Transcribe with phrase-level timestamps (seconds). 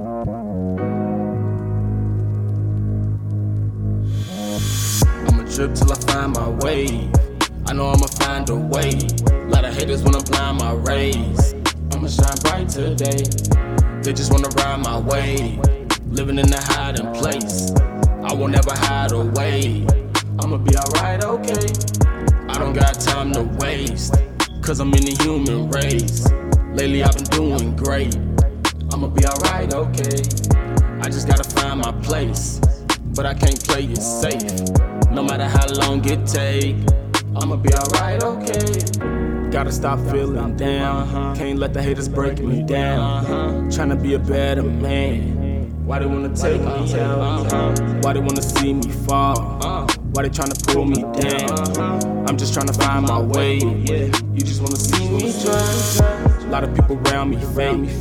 [0.00, 0.16] I'ma
[5.52, 7.10] drip till I find my way.
[7.66, 8.96] I know I'ma find a way.
[9.30, 11.54] A lot of haters wanna blind my rays.
[11.92, 13.24] I'ma shine bright today.
[14.02, 15.60] They just wanna ride my way.
[16.06, 17.70] Living in a hiding place.
[18.22, 19.86] I won't ever hide away.
[20.38, 21.74] I'ma be alright, okay.
[22.48, 24.14] I don't got time to waste.
[24.62, 26.26] Cause I'm in the human race.
[26.72, 28.16] Lately I've been doing great.
[28.92, 30.22] I'ma be alright, okay.
[31.00, 32.60] I just gotta find my place.
[33.14, 34.42] But I can't play it safe.
[35.10, 36.76] No matter how long it take.
[37.36, 39.50] I'ma be alright, okay.
[39.50, 41.36] Gotta stop feeling down.
[41.36, 43.24] Can't let the haters break me down.
[43.70, 45.86] Tryna be a better man.
[45.86, 48.04] Why they wanna take me out?
[48.04, 49.40] Why they wanna see me fall?
[50.12, 52.28] Why they tryna pull me down?
[52.28, 53.58] I'm just tryna find my way.
[53.58, 56.42] You just wanna see me drown.
[56.42, 57.36] A lot of people around me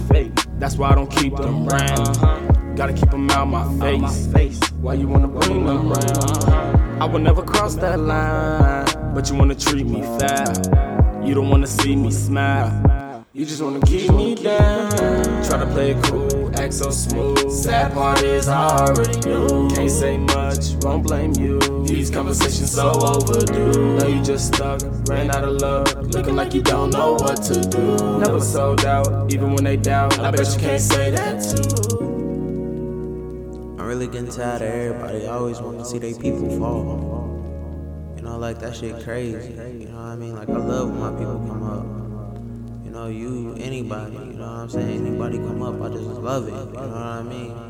[0.08, 0.49] fake.
[0.60, 2.76] That's why I don't keep them around.
[2.76, 4.60] Gotta keep them out my face.
[4.82, 7.02] Why you wanna bring them around?
[7.02, 11.26] I will never cross that line, but you wanna treat me foul.
[11.26, 13.26] You don't wanna see me smile.
[13.32, 14.92] You just wanna keep me down.
[15.46, 17.50] Try to play it cool, act so smooth.
[17.52, 19.70] Sad part is I already knew.
[19.70, 21.60] Can't say much, won't blame you.
[21.86, 23.89] These conversations so overdue.
[24.10, 25.96] You just stuck, ran out of luck.
[26.16, 28.18] Looking like you don't know what to do.
[28.18, 30.18] Never sold out, even when they doubt.
[30.18, 32.00] I bet you can't say that too.
[33.78, 38.16] I'm really getting tired of everybody always wanting to see their people fall.
[38.18, 39.52] You know, like that shit crazy.
[39.52, 40.36] You know what I mean?
[40.36, 41.86] Like I love when my people come up.
[42.84, 45.06] You know, you, anybody, you know what I'm saying?
[45.06, 46.52] Anybody come up, I just love it.
[46.52, 47.69] You know what I mean?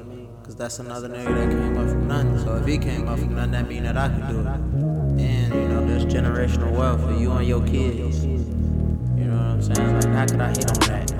[0.49, 2.39] Cause that's another nigga that came up from nothing.
[2.39, 4.47] So if he came up from nothing, that mean that I could do it.
[4.47, 8.25] And, you know, there's generational wealth for you and your kids.
[8.25, 9.93] You know what I'm saying?
[9.93, 11.11] Like, how could I hit on that?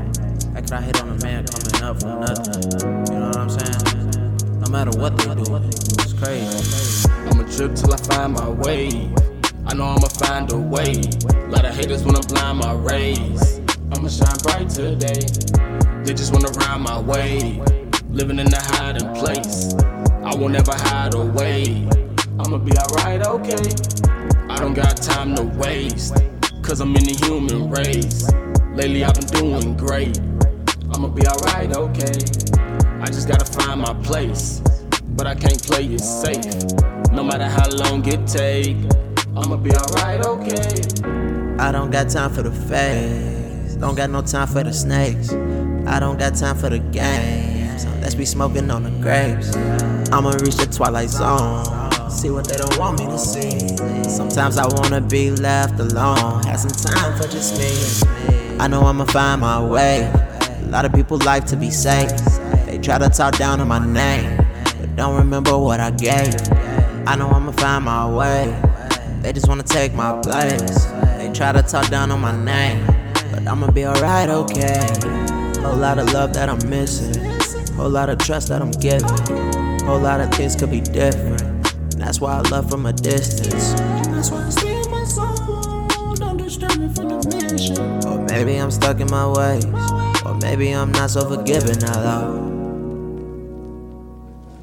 [0.55, 3.13] How could I hit on a man coming up from nothing?
[3.13, 4.61] You know what I'm saying?
[4.61, 7.07] No matter what they do, it's crazy.
[7.29, 9.13] I'ma drip till I find my way.
[9.67, 11.03] I know I'ma find a way.
[11.49, 13.61] Lot of haters wanna blind my rays.
[13.91, 15.21] I'ma shine bright today.
[16.03, 17.61] They just wanna ride my way.
[18.11, 19.75] Living in a hiding place.
[20.23, 21.87] I won't ever hide away.
[22.39, 23.69] I'ma be alright, okay.
[24.49, 26.15] I don't got time to waste.
[26.63, 28.27] Cause I'm in the human race.
[28.73, 30.19] Lately I've been doing great.
[30.91, 32.17] I'ma be alright, okay.
[32.99, 34.61] I just gotta find my place.
[35.09, 36.43] But I can't play it safe.
[37.11, 38.77] No matter how long it take.
[39.37, 40.81] I'ma be alright, okay.
[41.59, 43.75] I don't got time for the fakes.
[43.75, 45.31] Don't got no time for the snakes.
[45.87, 46.79] I don't got time for the
[47.83, 48.01] games.
[48.01, 49.55] Let's be smoking on the grapes.
[50.11, 51.65] I'ma reach the twilight zone.
[52.09, 53.77] See what they don't want me to see.
[54.09, 56.43] Sometimes I wanna be left alone.
[56.43, 58.57] Have some time for just me.
[58.59, 60.11] I know I'ma find my way.
[60.63, 62.11] A lot of people like to be safe.
[62.65, 64.37] They try to talk down on my name,
[64.79, 66.35] but don't remember what I gave.
[67.07, 68.55] I know I'ma find my way.
[69.21, 70.85] They just wanna take my place.
[71.17, 72.85] They try to talk down on my name,
[73.31, 74.87] but I'ma be alright, okay.
[75.61, 77.21] Whole lot of love that I'm missing,
[77.79, 79.07] whole lot of trust that I'm giving,
[79.87, 81.41] whole lot of things could be different.
[81.93, 83.73] And that's why I love from a distance.
[84.11, 87.77] That's why I stay in my soul, don't disturb me from the mission.
[88.05, 89.63] Or maybe I'm stuck in my ways,
[90.25, 92.49] or maybe I'm not so forgiving now though.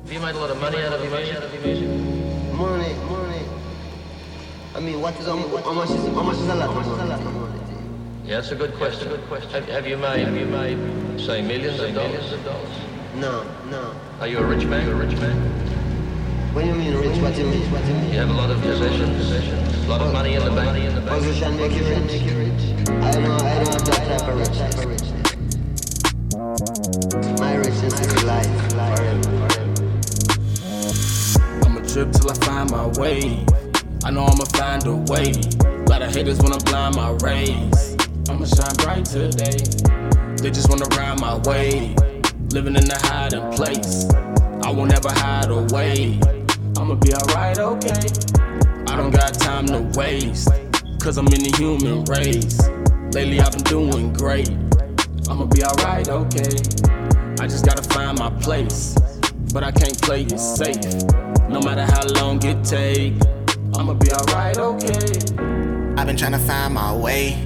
[0.03, 1.89] Have you made a lot of money out of your music?
[2.53, 3.45] Money, money.
[4.75, 5.37] I mean, what is how
[5.73, 6.69] much is how much is a lot?
[6.69, 8.27] How much is a?
[8.27, 9.09] Yeah, that's a good question.
[9.09, 9.51] Good question.
[9.53, 12.96] Have, have you made, have you made, say, millions of dollars?
[13.17, 13.71] Of dollars?
[13.71, 13.95] No, no.
[14.21, 14.87] Are you a rich man?
[14.87, 15.37] You're A rich man?
[16.55, 17.19] What do you mean rich?
[17.21, 17.71] What do you mean?
[17.71, 18.13] What do you mean?
[18.13, 20.83] You have a lot of possessions, possessions, a lot of money in the bank.
[20.83, 21.23] In the bank.
[21.23, 22.01] Position make you rich.
[22.89, 24.59] I don't, I don't have that type of rich.
[24.59, 25.03] Type of rich.
[27.39, 28.75] My richness is life.
[31.65, 33.45] I'ma drip till I find my way.
[34.05, 35.33] I know I'ma find a way.
[35.89, 37.97] Lot of haters wanna blind my rays.
[38.29, 39.59] I'ma shine bright today.
[40.41, 41.95] They just wanna ride my way.
[42.51, 44.09] Living in a hiding place.
[44.63, 46.19] I won't ever hide away.
[46.77, 48.07] I'ma be alright, okay.
[48.89, 50.49] I don't got time to waste.
[51.01, 52.59] Cause I'm in the human race.
[53.15, 54.49] Lately I've been doing great.
[55.29, 56.57] I'ma be alright, okay.
[57.41, 58.97] I just gotta find my place.
[59.53, 61.05] But I can't play it safe.
[61.49, 63.15] No matter how long it take.
[63.75, 65.19] I'ma be alright, okay.
[65.97, 67.46] I've been trying to find my way.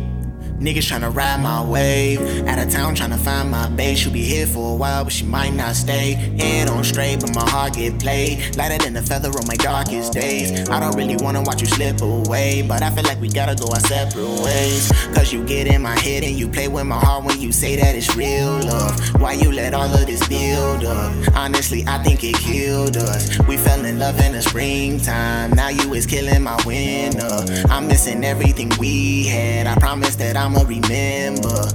[0.60, 2.20] Niggas tryna ride my wave.
[2.46, 4.00] Out of town tryna find my base.
[4.00, 6.12] She'll be here for a while, but she might not stay.
[6.38, 8.56] Head on straight, but my heart get played.
[8.58, 10.68] Lighter than the feather on my darkest days.
[10.68, 13.72] I don't really wanna watch you slip away, but I feel like we gotta go
[13.72, 14.92] our separate ways.
[15.14, 17.76] Cause you get in my head and you play with my heart when you say
[17.76, 19.00] that it's real love.
[19.18, 21.14] Why you let all of this build up?
[21.34, 23.38] Honestly, I think it killed us.
[23.48, 25.52] We fell in love in the springtime.
[25.52, 27.64] Now you is killing my winter.
[27.70, 29.66] I'm missing everything we had.
[29.66, 31.70] I promise that I'm I'ma remember.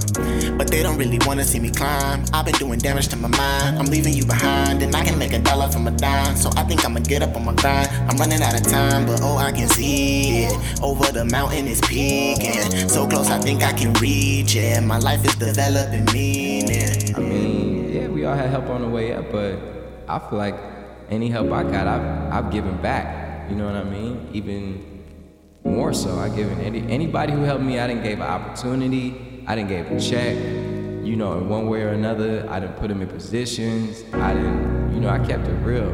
[0.58, 2.26] But they don't really wanna see me climb.
[2.34, 3.80] I've been doing damage to my mind.
[3.80, 6.36] I'm leaving you behind, and I can make a dollar from a dime.
[6.36, 7.90] So I think I'ma get up on my grind.
[8.10, 10.84] I'm running out of time, but oh, I can see it.
[10.84, 12.90] Over the mountain, it's peaking.
[12.90, 14.84] So close, I think I can reach it.
[14.84, 17.16] My life is developing meaning.
[17.16, 19.58] I mean, yeah, we all had help on the way up, but
[20.10, 20.60] I feel like
[21.10, 23.50] any help I got, I've, I've given back.
[23.50, 24.28] You know what I mean?
[24.34, 24.95] Even
[25.66, 29.56] more so, I given any, anybody who helped me, I didn't give an opportunity, I
[29.56, 30.36] didn't give a check,
[31.06, 32.48] you know, in one way or another.
[32.50, 34.04] I didn't put them in positions.
[34.14, 35.90] I didn't, you know, I kept it real.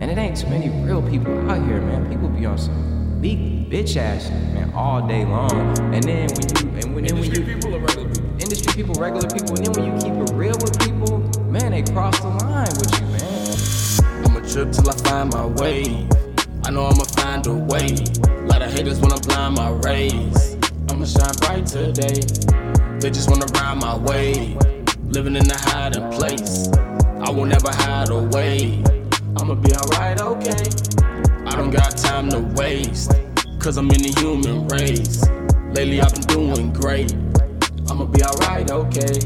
[0.00, 2.08] And it ain't too many real people out here, man.
[2.08, 5.78] People be on some big bitch ass shit, man, all day long.
[5.94, 8.30] And then when you, and when, industry when you, people or regular people?
[8.40, 11.18] Industry people, regular people, and then when you keep it real with people,
[11.50, 14.26] man, they cross the line with you, man.
[14.26, 16.08] I'ma trip till I find my way.
[16.64, 17.96] I know I'ma find a way.
[18.46, 20.56] Lot of haters wanna blind my rays.
[20.88, 22.20] I'ma shine bright today.
[23.00, 24.56] They just wanna ride my way.
[25.08, 26.70] Living in a hiding place.
[27.20, 28.80] I will never hide away.
[29.38, 30.64] I'ma be alright, okay.
[31.46, 33.12] I don't got time to waste.
[33.58, 35.26] Cause I'm in the human race.
[35.74, 37.12] Lately I've been doing great.
[37.90, 39.18] I'ma be alright, okay.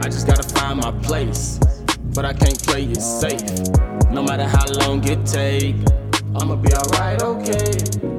[0.00, 1.60] I just gotta find my place.
[2.14, 3.68] But I can't play it safe.
[4.10, 5.76] No matter how long it take.
[6.36, 8.13] I'ma be alright, okay.